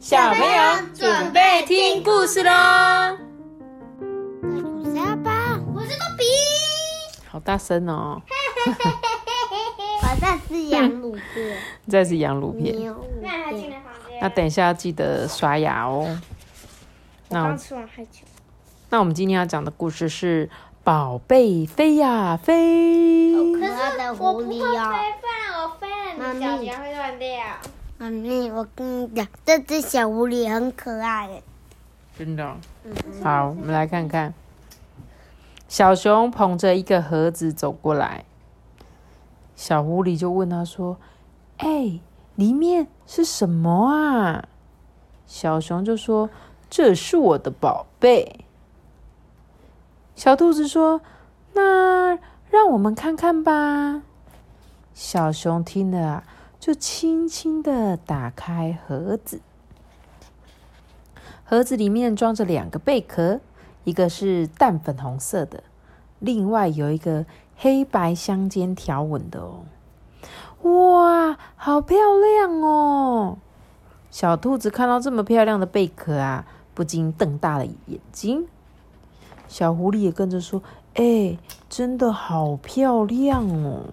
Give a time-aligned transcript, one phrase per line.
[0.00, 0.48] 小朋友
[0.94, 2.50] 准备听故事喽！
[4.00, 6.24] 我是阿爸，我是豆比，
[7.28, 8.18] 好大声哦！
[8.66, 8.72] 我
[10.18, 12.74] 这是羊乳片，这是羊乳片。
[12.78, 13.82] 牛乳片。
[14.22, 16.18] 那等一下要记得刷牙哦。
[17.28, 18.22] 那刚吃完还久。
[18.88, 20.46] 那我们今天要讲的故事是
[20.82, 23.34] 《宝贝飞呀飞》。
[23.60, 23.72] 可是
[24.22, 24.88] 我不会飞，不然
[25.62, 25.86] 我飞
[26.16, 27.28] 了，你脚趾会断掉。
[28.00, 31.42] 妈咪，我跟你讲，这只小狐狸很可爱耶。
[32.16, 32.56] 真的。
[33.22, 34.32] 好，我们来看看。
[35.68, 38.24] 小熊捧着一个盒子走过来，
[39.54, 40.96] 小狐狸就问他说
[41.60, 42.00] ：“哎，
[42.36, 44.48] 里面是什么啊？”
[45.28, 46.30] 小熊就说
[46.70, 48.46] ：“这是我的宝贝。”
[50.16, 51.02] 小兔子说
[51.52, 54.00] ：“那让我们看看吧。”
[54.94, 56.24] 小熊听了啊，
[56.60, 59.40] 就轻轻的打开盒子。
[61.42, 63.40] 盒子里面装着两个贝壳，
[63.84, 65.64] 一个是淡粉红色的，
[66.18, 67.24] 另外有一个
[67.56, 69.64] 黑白相间条纹的哦。
[70.62, 73.38] 哇，好漂亮哦！
[74.10, 78.46] 小兔子看到这么漂亮的贝壳啊，不禁瞪大了眼睛。
[79.48, 80.62] 小狐狸也跟着说
[80.94, 81.38] ：“哎，
[81.70, 83.84] 真的好漂亮哦！”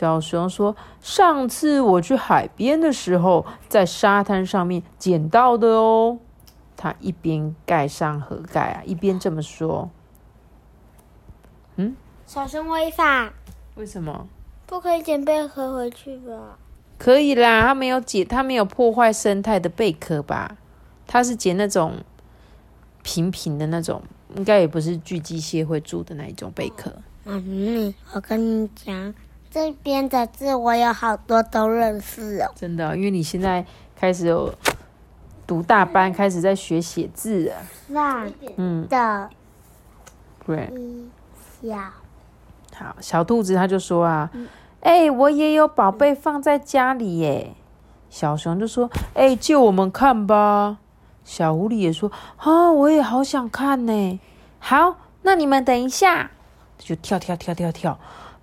[0.00, 6.18] 小熊说：“上次我去海边的时候，在沙滩上面捡到的哦。”
[6.74, 9.90] 他一边盖上盒盖啊，一边这么说
[11.76, 13.30] ：“嗯，小熊违法，
[13.74, 14.26] 为什么？
[14.64, 16.56] 不可以捡贝壳回去吧？
[16.96, 20.56] 可以啦，他没有捡，他没有破坏生态的贝壳吧？
[21.06, 21.96] 他是捡那种
[23.02, 24.02] 平平的那种，
[24.34, 26.90] 应该也不是巨机械会住的那一种贝壳。
[27.24, 29.14] 妈咪，我跟你讲。
[29.50, 34.54] 这边的字我有好多都认识哦，真的，因为你现在开始有
[35.46, 37.54] 读大班，开始在学写字了。
[37.92, 39.28] 上嗯，的
[40.46, 40.72] 对，
[41.60, 41.76] 小
[42.76, 44.30] 好小兔子他就说啊，
[44.82, 47.54] 哎、我也有宝贝放在家里耶。
[48.08, 50.78] 小熊就说，哎、借我们看吧。
[51.24, 54.20] 小狐狸也说，啊，我也好想看呢。
[54.58, 56.30] 好，那你们等一下，
[56.78, 57.98] 就跳跳跳跳跳。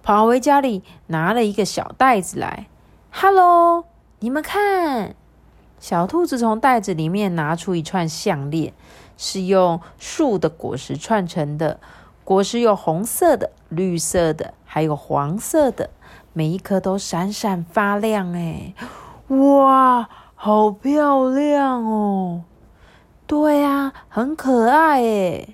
[0.07, 2.68] 跑回家里，拿了一个小袋子来。
[3.12, 3.84] Hello，
[4.19, 5.13] 你们看，
[5.81, 8.72] 小兔子从袋子里面拿出一串项链，
[9.17, 11.81] 是用树的果实串成的。
[12.23, 15.90] 果实有红色的、绿色的，还有黄色的，
[16.31, 18.31] 每一颗都闪闪发亮。
[18.31, 18.73] 哎，
[19.28, 22.44] 哇，好漂亮哦！
[23.25, 25.50] 对啊，很可爱哎。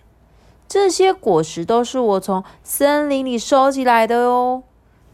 [0.74, 4.64] 这些果实都是我从森林里收集来的哦。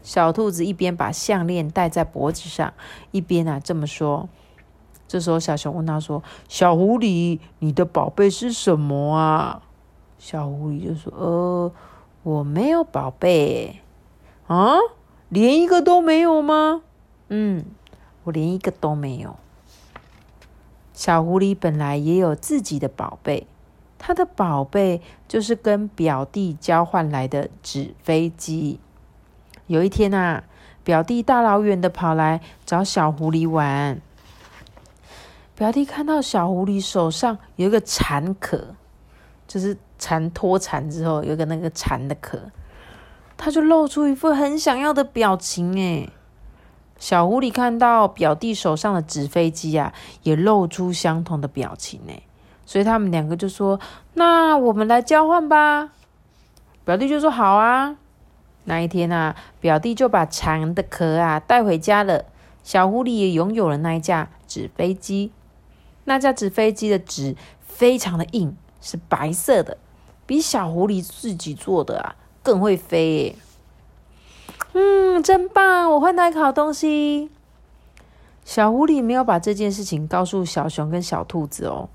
[0.02, 2.72] 小兔子一边把项链戴在脖子上，
[3.10, 4.30] 一边啊这么说。
[5.06, 9.60] 这时候，小熊问他说：“小狐狸，你的宝贝是什么啊？”
[10.18, 11.70] 小狐狸就说：“呃，
[12.22, 13.82] 我没有宝贝。
[14.46, 14.76] 啊，
[15.28, 16.80] 连一个都没有吗？
[17.28, 17.66] 嗯，
[18.24, 19.36] 我连一个都没有。”
[20.94, 23.46] 小狐狸本来也有自己的宝贝。
[24.02, 28.80] 他的宝贝就是跟表弟交换来的纸飞机。
[29.66, 30.42] 有一天啊，
[30.82, 34.00] 表弟大老远的跑来找小狐狸玩。
[35.54, 38.74] 表弟看到小狐狸手上有一个蝉壳，
[39.46, 42.40] 就是蝉脱蝉之后有个那个蝉的壳，
[43.36, 45.78] 他就露出一副很想要的表情。
[45.78, 46.08] 哎，
[46.98, 52.00] 小狐狸看到表弟手上的纸飞机啊，也露出相同的表情。
[52.08, 52.22] 哎。
[52.70, 53.80] 所以他们两个就说
[54.14, 55.90] ：“那我们来交换吧。”
[56.86, 57.96] 表弟就说：“好啊。”
[58.62, 62.26] 那一天啊，表弟就把蝉的壳啊带回家了。
[62.62, 65.32] 小狐狸也拥有了那一架纸飞机。
[66.04, 69.76] 那架纸飞机的纸非常的硬，是白色的，
[70.24, 72.14] 比小狐狸自己做的啊
[72.44, 73.36] 更会飞耶。
[74.74, 75.90] 嗯，真棒！
[75.90, 77.30] 我换到一个好东西。
[78.44, 81.88] 小狐狸没有把这件事情告诉小熊跟小兔子哦。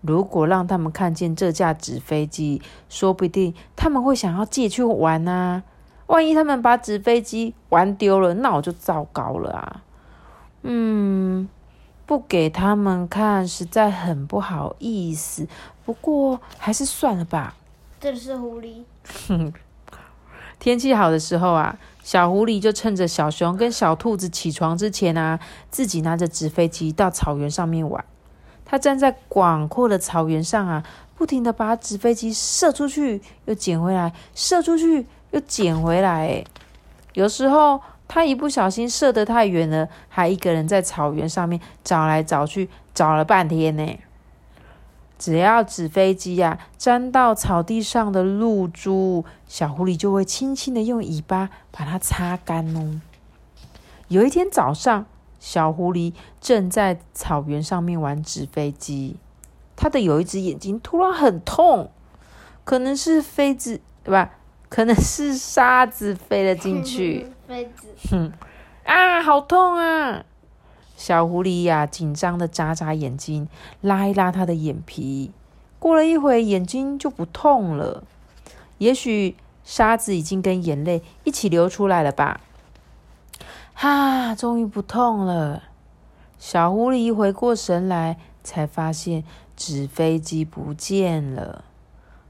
[0.00, 5.62] 如果让他们看见这架纸飞机，说不定他们会想要借去玩啊！
[6.06, 9.82] 万一他们把纸飞机玩丢了，那我就糟糕了啊！
[10.62, 11.48] 嗯，
[12.06, 15.46] 不给他们看，实在很不好意思。
[15.84, 17.54] 不过还是算了吧。
[18.00, 18.82] 这是狐狸。
[20.58, 25.38] 天气好的时候啊，小狐狸就趁着小熊跟小兔子起床之前啊，
[25.70, 28.04] 自己拿着纸飞机到草原上面玩。
[28.70, 30.84] 他站在广阔的草原上啊，
[31.16, 36.44] 不停的把纸飞机射出去，又捡回来，射出去又捡回来。
[37.14, 43.98] 有时候他一不小心射得太远了，还一个人在草原上面找来找去，找了半天呢。
[45.18, 53.00] 只要纸飞机呀沾到草地上的露珠，小狐狸就会轻轻的用尾巴把它擦干哦。
[54.06, 55.06] 有一天早上，
[55.40, 59.16] 小狐狸正在草原上面玩纸飞机，
[59.74, 61.90] 它的有一只眼睛突然很痛，
[62.62, 64.30] 可能是飞子对吧？
[64.68, 67.26] 可能是沙子飞了进去。
[67.48, 67.88] 飞子。
[68.10, 68.32] 哼，
[68.84, 70.24] 啊，好痛啊！
[70.96, 73.48] 小狐狸呀，紧张的眨眨眼睛，
[73.80, 75.32] 拉一拉它的眼皮。
[75.78, 78.04] 过了一会，眼睛就不痛了。
[78.78, 79.34] 也许
[79.64, 82.40] 沙子已经跟眼泪一起流出来了吧？
[83.82, 85.62] 哈，终于不痛了。
[86.38, 89.24] 小狐狸回过神来，才发现
[89.56, 91.64] 纸飞机不见了。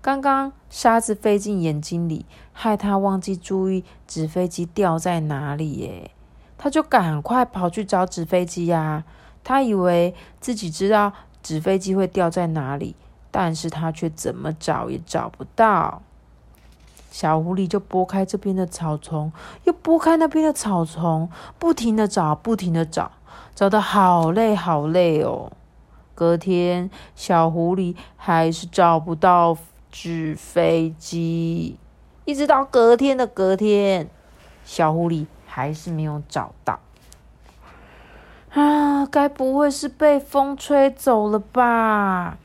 [0.01, 5.73] 刚刚沙子飞进眼睛里，害他忘记注意纸飞机掉在哪里。
[5.73, 6.13] 耶，
[6.57, 9.03] 他就赶快跑去找纸飞机呀。
[9.43, 11.13] 他以为自己知道
[11.43, 12.95] 纸飞机会掉在哪里，
[13.33, 16.01] 但是他却怎么找也找不到。
[17.11, 19.33] 小狐狸就拨开这边的草丛，
[19.65, 21.29] 又拨开那边的草丛，
[21.59, 23.11] 不停的找，不停的找，
[23.55, 25.53] 找得好累好累哦。
[26.15, 29.59] 隔天，小狐狸还是找不到。
[29.93, 31.77] 纸飞机，
[32.25, 34.09] 一直到隔天的隔天，
[34.65, 36.79] 小狐狸还是没有找到。
[38.53, 42.39] 啊，该不会是被风吹走了吧？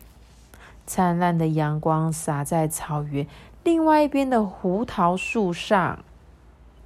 [0.87, 3.27] 灿烂的阳光洒在草原
[3.65, 6.05] 另外一边的胡桃树上，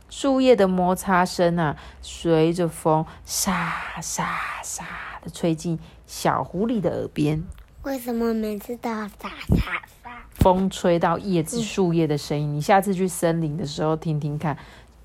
[0.09, 4.85] 树叶的摩擦声啊，随着风沙沙沙
[5.21, 5.77] 的吹进
[6.07, 7.43] 小狐狸的耳边。
[7.83, 10.23] 为什么每次都要沙沙？
[10.35, 14.57] 风吹到叶子、树叶的声音，你下次去森林的时候听听看，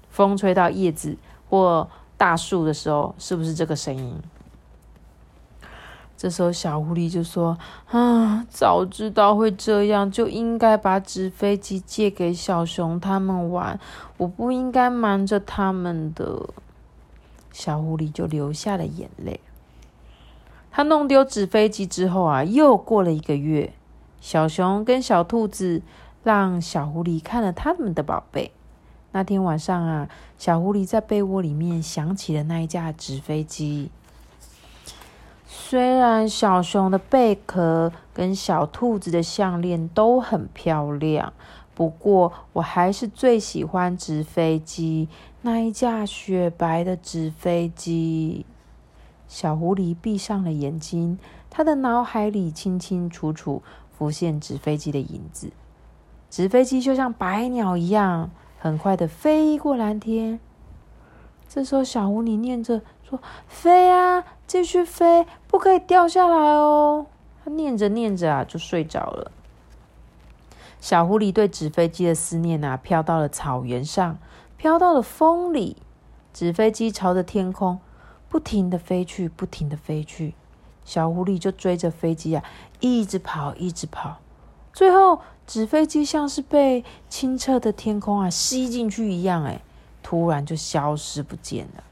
[0.08, 1.16] 风吹到叶子
[1.50, 4.22] 或大树的时候，是不是这个声音？
[6.24, 7.58] 这时候小狐狸就说
[7.92, 13.78] ：“啊，早知道会这样，就应该把纸飞机借给小熊他们玩，
[14.16, 16.48] 我不应该瞒着他们的。”
[17.52, 19.38] 小狐狸就流下了眼泪。
[20.70, 23.74] 他弄丢纸飞机之后啊，又过了一个月。
[24.22, 25.82] 小熊跟小兔子
[26.22, 28.50] 让小狐狸看了他们的宝贝。
[29.12, 33.90] 那天晚上啊，小狐狸在被窝里面想起了那一架纸飞机。
[35.56, 41.32] 虽然小熊的贝壳跟小兔子的项链都很漂亮，
[41.76, 45.08] 不过我还是最喜欢纸飞机
[45.42, 48.44] 那一架雪白的纸飞机。
[49.28, 51.18] 小狐狸闭上了眼睛，
[51.48, 53.62] 他的脑海里清清楚楚。
[53.96, 55.52] 浮现纸飞机的影子，
[56.28, 60.40] 纸飞机就像白鸟一样，很快的飞过蓝天。
[61.48, 62.82] 这时候，小狐狸念着
[63.48, 67.06] ：“飞啊，继续飞，不可以掉下来哦。”
[67.44, 69.30] 他念着念着啊，就睡着了。
[70.80, 74.18] 小狐狸对纸飞机的思念啊，飘到了草原上，
[74.56, 75.76] 飘到了风里。
[76.32, 77.78] 纸飞机朝着天空
[78.28, 80.34] 不停的飞去，不停的飞去。
[80.84, 82.44] 小狐狸就追着飞机啊，
[82.80, 84.18] 一直跑，一直跑。
[84.72, 89.60] 最后，纸飞机像是被清澈的天空啊吸进去一样，哎，
[90.02, 91.84] 突然就消失不见了。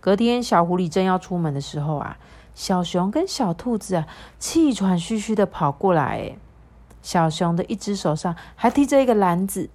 [0.00, 2.18] 隔天，小狐狸正要出门的时候啊，
[2.54, 4.06] 小熊跟小兔子啊
[4.38, 6.38] 气喘吁吁的跑过来，哎，
[7.02, 9.70] 小熊的一只手上还提着一个篮子。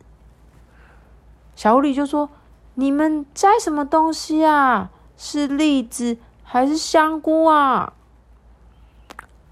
[1.56, 2.30] 小狐狸就说
[2.76, 4.90] ：“你们摘什么东西啊？
[5.18, 7.94] 是栗子？”还是香菇啊！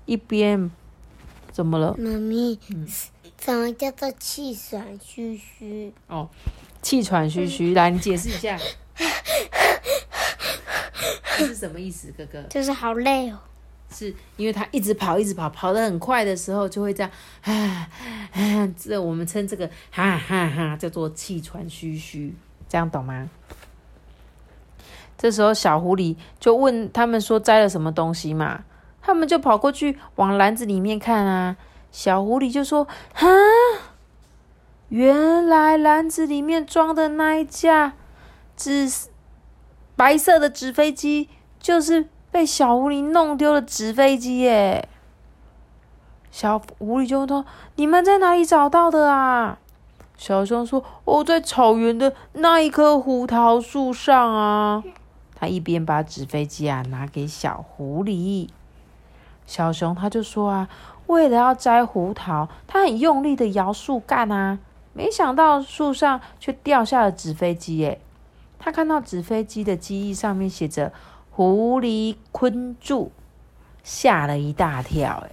[0.06, 0.70] 一边
[1.52, 1.96] 怎么了？
[1.98, 2.60] 妈咪，
[3.40, 5.92] 什么叫做气喘吁吁？
[6.08, 6.30] 哦，
[6.84, 8.56] 气喘吁吁，来，你解释一下，
[11.38, 12.42] 这是什么意思，哥哥？
[12.50, 13.40] 就是好累哦。
[13.94, 17.12] 是因为他一直跑，一直跑，跑得很快的时候，就会这样，
[17.42, 17.90] 啊
[18.32, 18.74] 啊！
[18.80, 22.34] 这我们称这个哈哈哈，叫做气喘吁吁，
[22.70, 23.30] 这样懂吗？
[25.18, 28.64] 这时候，小狐狸就问他们说：“摘了什么东西嘛？”
[29.04, 31.58] 他们就跑过去往篮子里面看啊。
[31.92, 33.28] 小狐狸就说：“哈，
[34.88, 37.94] 原来篮子里面装的那一架
[38.56, 38.90] 纸
[39.96, 41.30] 白色的纸飞机，
[41.60, 44.88] 就是被小狐狸弄丢的纸飞机耶！”
[46.32, 47.46] 小狐狸就说
[47.76, 49.60] ：“你们在哪里找到的啊？”
[50.18, 54.84] 小熊说：“我在草原的那一棵胡桃树上啊。
[55.36, 58.48] ”他一边把纸飞机啊拿给小狐狸，
[59.48, 60.70] 小熊他就说啊，
[61.08, 64.60] 为了要摘胡桃，他很用力的摇树干啊，
[64.94, 68.00] 没想到树上却掉下了纸飞机耶。
[68.64, 70.94] 他看到纸飞机的机翼上面写着
[71.32, 73.12] “狐狸昆住”，
[73.84, 75.26] 吓了一大跳。
[75.28, 75.32] 哎，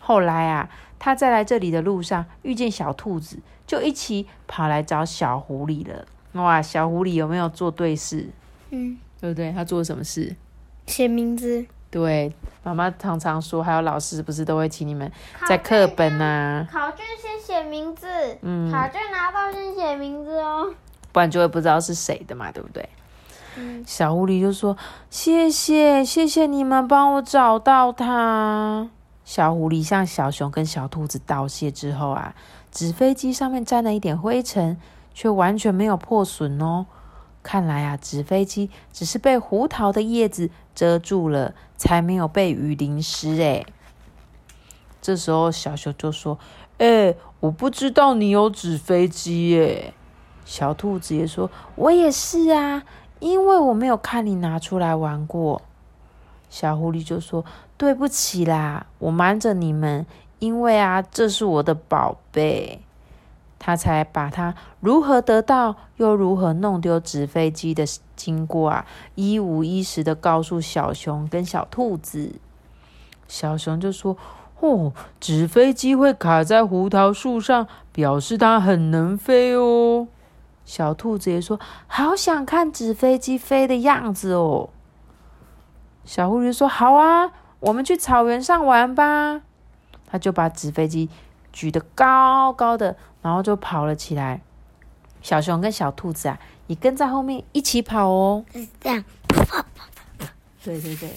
[0.00, 6.06] 后来啊，他在来这里的路上遇见小兔子，就一起跑来找小狐狸了。
[6.32, 8.30] 哇，小狐狸有没有做对事？
[8.70, 9.52] 嗯，对不对？
[9.52, 10.34] 他做了什么事？
[10.86, 11.66] 写名字。
[11.90, 15.12] 对，妈妈常常说，还有老师不是都会请你们
[15.46, 16.66] 在课本啊？
[16.72, 18.06] 考卷先写名字，
[18.40, 20.72] 嗯，考卷拿到先写名字哦，
[21.12, 22.88] 不然就会不知道是谁的嘛，对不对？
[23.86, 24.76] 小狐狸就说
[25.10, 28.88] ：“谢谢，谢谢你们帮我找到它。”
[29.26, 32.34] 小狐狸向小熊跟小兔子道谢之后啊，
[32.70, 34.78] 纸飞机上面沾了一点灰尘，
[35.12, 36.86] 却完全没有破损哦。
[37.42, 43.40] 看来啊，纸飞机只是被胡桃的叶子遮住了，才没有被雨淋湿。
[43.42, 43.66] 哎，
[45.02, 46.38] 这时候小熊就说
[46.78, 49.92] ：“哎，我不知道你有纸飞机耶。”
[50.44, 52.82] 小兔子也说：“我也是啊，
[53.20, 55.62] 因为我没有看你拿出来玩过。”
[56.50, 57.44] 小狐狸就说
[57.78, 60.04] ：“对不起啦，我瞒着你们，
[60.38, 62.82] 因为啊，这是我的宝贝。”
[63.64, 67.84] 他才把他如何得到又如何弄丢纸飞机的
[68.16, 68.84] 经过啊，
[69.14, 72.32] 一五一十的告诉小熊跟小兔子。
[73.28, 74.16] 小熊就说
[74.58, 80.08] ：“哦，纸飞机会卡在胡桃树上，表示它很能飞哦。”
[80.64, 84.70] 小兔子也说：“好想看纸飞机飞的样子哦。”
[86.04, 89.42] 小狐狸说：“好啊，我们去草原上玩吧。”
[90.10, 91.08] 他就把纸飞机
[91.52, 92.96] 举得高高的。
[93.22, 94.42] 然后就跑了起来，
[95.22, 98.44] 小熊跟小兔子啊也跟在后面一起跑哦。
[98.52, 99.04] 是这样，
[100.64, 101.08] 对对对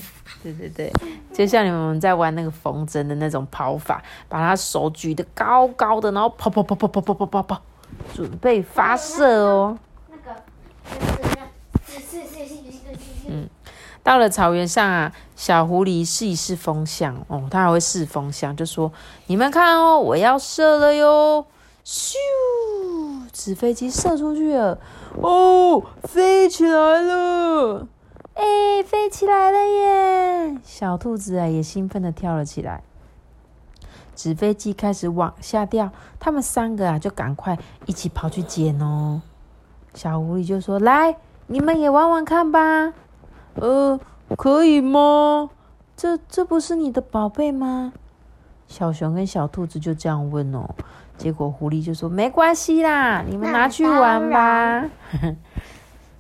[0.44, 0.94] 对对对，
[1.34, 7.62] 就像你们在玩那个风筝的那种跑法，把它手举得高高的，然后跑跑跑跑跑跑跑跑跑，
[8.14, 9.78] 准备发射哦。
[10.10, 10.42] 那个，
[11.88, 13.00] 是是是是是是。
[13.28, 13.50] 嗯，
[14.04, 18.92] 到了草原上啊，小狐狸试一试风向哦，它还会试风向，就说
[19.28, 21.46] ：“你们看哦，我要射了哟。”
[21.86, 22.16] 咻！
[23.32, 24.80] 纸飞机射出去了，
[25.22, 27.88] 哦，飞起来了！
[28.34, 30.58] 哎，飞起来了耶！
[30.64, 32.82] 小兔子啊，也兴奋的跳了起来。
[34.16, 39.22] 纸飞机开始往下掉，他们三个啊，就赶快一起跑去捡哦。
[39.94, 41.18] 小狐狸就说：“来，
[41.48, 42.94] 你们也玩玩看吧。”
[43.56, 44.00] 呃，
[44.36, 45.50] 可以吗？
[45.96, 47.94] 这这不是你的宝贝吗？
[48.68, 50.68] 小熊跟小兔子就这样问哦。
[51.18, 54.84] 结果狐狸就说：“没关系啦，你们拿去玩吧。”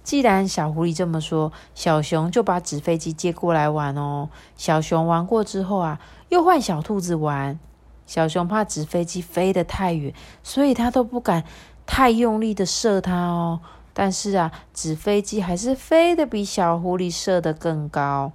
[0.04, 4.30] 既然小狐狸这么说，小熊就把纸飞机接过来玩哦。
[4.56, 6.00] 小熊玩过之后啊，
[6.30, 7.60] 又换小兔子玩。
[8.06, 11.44] 小熊怕纸飞机飞得太远，所以他都不敢
[11.86, 13.60] 太用力的射它哦。
[13.94, 18.32] 但是啊，纸飞机还是飞得比小狐狸射得更高。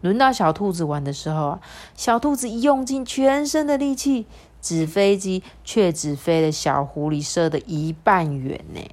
[0.00, 1.60] 轮到小兔子玩的时候啊，
[1.94, 4.26] 小兔子用尽全身的力气。
[4.62, 8.90] 纸飞机却只飞了小狐狸射的一半远呢，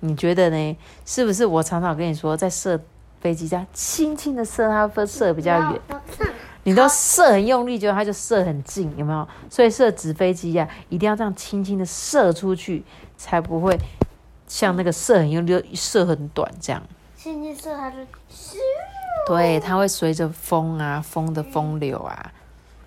[0.00, 0.76] 你觉得呢？
[1.04, 2.80] 是不是我常常跟你说，在射
[3.20, 5.80] 飞机这样轻轻的射，它会射比较远。
[6.66, 9.28] 你都射很用力，结果它就射很近，有没有？
[9.48, 12.82] 所以射纸飞机呀，一定要这样轻轻的射出去，
[13.16, 13.78] 才不会
[14.48, 16.82] 像那个射很用力、射很短这样。
[17.16, 17.98] 轻轻射它就
[19.28, 22.32] 对，它会随着风啊，风的风流啊，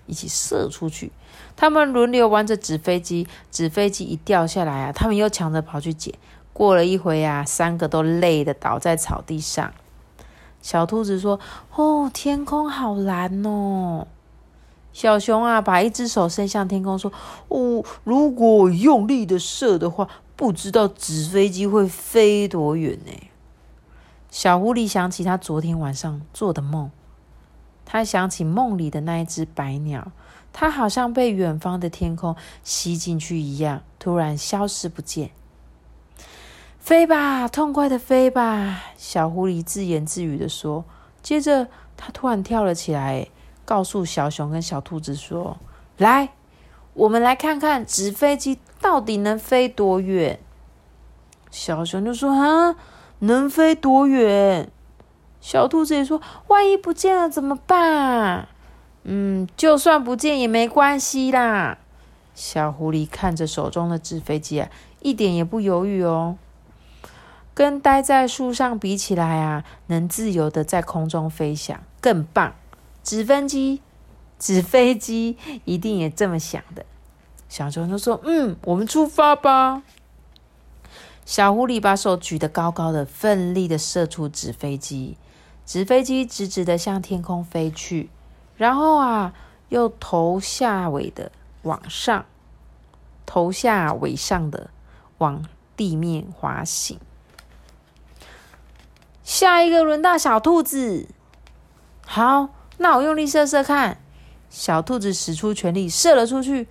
[0.04, 1.10] 一起射出去。
[1.56, 6.14] 他们轮流玩着纸飞机，纸飞机一掉下来啊，他们又抢着跑去捡。
[6.52, 9.72] 过了一回啊，三个都累的倒在草地上。
[10.62, 11.40] 小兔子说
[11.74, 14.06] ：“哦，天空好蓝哦。”
[14.92, 17.12] 小熊啊，把一只手伸向天空说
[17.48, 23.12] ：“哦，如果用力的射的话，不知道纸飞机会飞多远呢？”
[24.30, 26.90] 小狐狸想起他昨天晚上做的梦，
[27.84, 30.12] 他想起梦里的那一只白鸟。
[30.52, 35.30] 它好像被远方的天空吸进去一样，突然消失不见。
[36.80, 38.82] 飞吧，痛快的飞吧！
[38.96, 40.84] 小狐狸自言自语的说。
[41.22, 43.28] 接着，它突然跳了起来，
[43.66, 45.58] 告诉小熊跟小兔子说
[45.98, 46.30] ：“来，
[46.94, 50.40] 我们来看看纸飞机到底能飞多远。”
[51.52, 52.74] 小熊就说：“啊，
[53.20, 54.72] 能飞多远？”
[55.40, 58.48] 小兔子也说：“万一不见了怎么办？”
[59.04, 61.78] 嗯，就算不见也没关系啦。
[62.34, 64.70] 小狐狸看着手中的纸飞机啊，
[65.00, 66.36] 一点也不犹豫哦。
[67.60, 72.54] 跟待在树上比起来啊，能自由的在空中飞翔更棒。
[73.04, 73.82] 纸飞机，
[74.38, 75.36] 纸飞机
[75.66, 76.86] 一定也这么想的。
[77.50, 79.82] 小熊就说：“嗯，我们出发吧。”
[81.26, 85.18] 小狐狸把手举得高高的，奋力的射出纸飞机。
[85.66, 88.08] 纸飞机直直的向天空飞去，
[88.56, 89.34] 然后啊，
[89.68, 91.30] 又头下尾的
[91.64, 92.24] 往上，
[93.26, 94.70] 头下尾上的
[95.18, 95.44] 往
[95.76, 96.98] 地面滑行。
[99.30, 101.06] 下一个轮到小兔子，
[102.04, 104.00] 好，那我用力射射看。
[104.50, 106.66] 小兔子使出全力射了出去，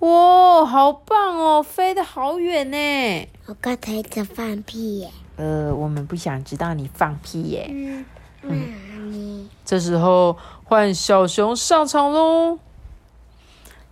[0.00, 3.26] 哇，好棒哦，飞得好远呢！
[3.46, 5.10] 我刚才在放屁耶。
[5.36, 7.70] 呃，我们不想知道你放屁耶。
[7.70, 8.04] 嗯。
[8.42, 9.48] 嗯。
[9.64, 12.58] 这时候换小熊上场喽。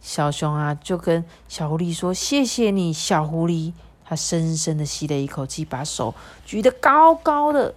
[0.03, 3.73] 小熊啊，就跟小狐狸说：“谢谢你，小狐狸。”
[4.05, 6.15] 他深深的吸了一口气，把手
[6.45, 7.75] 举得高高的。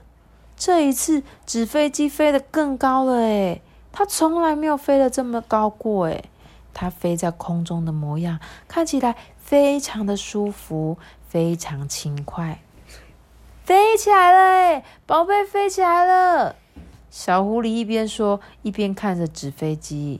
[0.57, 6.25] 这一次，纸飞机飞得更高了诶它从来没有飞得这么高过诶
[6.74, 10.97] 它飞在空中的模样看起来非常的舒服，
[11.27, 12.59] 非常轻快。
[13.63, 16.55] 飞起来了诶宝贝飞起来了！
[17.09, 20.19] 小狐狸一边说，一边看着纸飞机。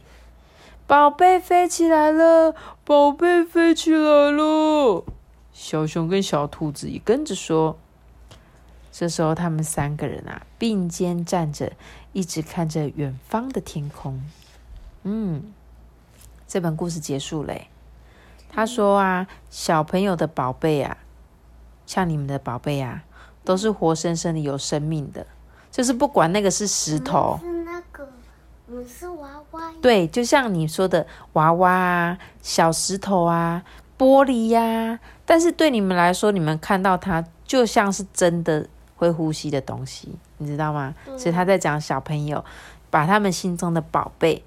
[0.88, 5.04] 宝贝飞起来了，宝贝飞起来了。
[5.51, 7.77] 小熊跟小兔子也跟着说。
[8.98, 11.74] 这时候，他们三个人啊并肩站着，
[12.14, 14.24] 一直看着远方的天空。
[15.04, 15.52] 嗯，
[16.48, 17.68] 这本故事结束嘞。
[18.50, 20.96] 他说啊，小朋友的宝贝啊，
[21.86, 23.04] 像你们的宝贝啊，
[23.44, 25.28] 都是活生生的、有生命的。
[25.70, 28.08] 就是不管那个是石头，是那个，
[28.68, 29.74] 我是娃娃。
[29.82, 33.62] 对，就像你说的娃娃啊、小石头啊、
[33.98, 34.98] 玻璃呀。
[35.25, 38.70] 但是对你们来说，你们看到它就像是真的。
[38.96, 40.96] 会呼吸的东西，你知道吗？
[41.18, 42.44] 所以他在讲小朋友
[42.90, 44.44] 把他们心中的宝贝，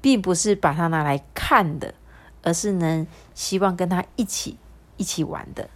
[0.00, 1.94] 并不是把它拿来看的，
[2.42, 4.56] 而是能希望跟他一起
[4.96, 5.68] 一起玩的。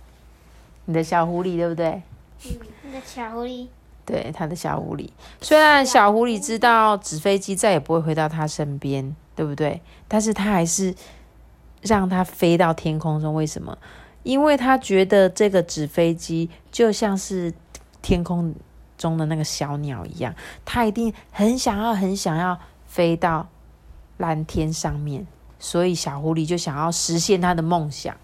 [0.87, 2.03] 你的小狐狸对不对？
[2.45, 3.69] 嗯，你的小狐狸。
[4.07, 5.09] 对，他的小狐狸。
[5.41, 9.81] 虽然小狐狸知道纸飞机再也不会回到他身边，对不对？
[10.09, 10.93] 但是他还是
[11.83, 13.35] 让它飞到天空中。
[13.35, 13.79] 为什么？
[14.23, 17.53] 因为他觉得这个纸飞机就像是
[18.03, 18.55] 天空
[18.99, 23.49] 中的那个小鸟一样，他一定很想要、很想要飞到
[24.19, 25.27] 蓝天上面，
[25.59, 28.15] 所以小狐狸就想要实现他的梦想，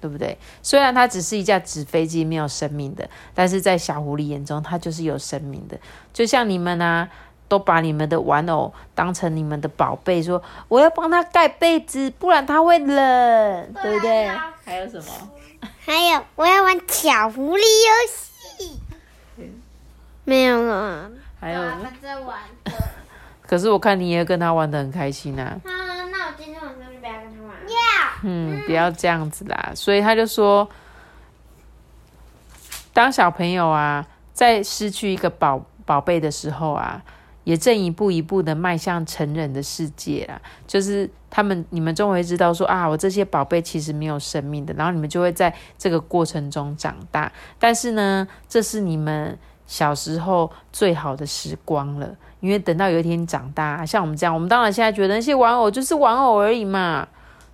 [0.00, 0.38] 对不对？
[0.62, 5.78] 虽然它只是一架纸飞机，没有生命的，但是在小狐狸眼中，它就是有生命的。
[6.12, 7.08] 就像你们啊，
[7.46, 14.28] 都把你们的玩偶当成你们的宝贝，说我要帮他盖被子，不然他会冷，对不对？
[14.64, 15.30] 还有什么？
[15.84, 18.80] 还有，我要玩小狐狸游戏。
[20.24, 21.10] 没有了。
[21.40, 21.60] 还有。
[22.00, 22.38] 在玩
[23.46, 25.60] 可是我看你也跟他玩的很开心啊。
[25.64, 25.70] 啊，
[26.10, 27.56] 那我今天晚上就不要跟他玩。
[27.66, 27.76] 要。
[28.22, 29.72] 嗯，不要这样子啦。
[29.74, 30.68] 所以他就说，
[32.92, 37.02] 当小朋友啊，在失去一个宝宝贝的时候啊。
[37.44, 47.32] 也正一步一步的迈向成人的世界啦，就是他们，你们终会知道说啊，我这些宝贝其实没有生命的，然后你们就会在这个过程中长大。
[47.58, 57.08] 但是呢，这是你们小时候最好的时光了，因为等到有一天长大，像我们这样，我们当然现在觉得那些玩偶就是玩偶而已嘛。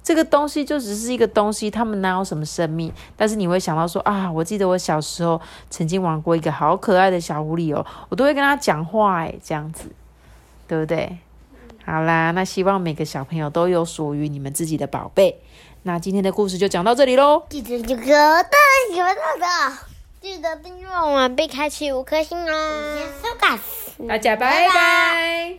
[0.09, 2.91] 这个东西就只是一个东西，他们哪有什么生命？
[3.15, 9.91] 但是你会想到说啊，我记得我小时候曾经玩过一个好可爱的小狐狸哦，我都会跟他讲话哎，这样子，
[10.67, 11.19] 对不对？
[11.85, 15.43] 好啦，那希望每个小朋友都有属于你们自己的宝贝。
[15.83, 17.43] 那今天的故事就讲到这里喽。
[17.51, 18.03] 记得这个
[18.45, 18.59] 大家
[18.91, 19.79] 喜欢的，
[20.23, 22.99] 记得订阅我们，并开启五颗星哦。
[24.09, 25.59] 大家拜拜。